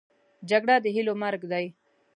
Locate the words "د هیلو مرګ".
0.81-1.41